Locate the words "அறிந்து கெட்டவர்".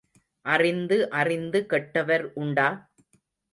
1.11-2.25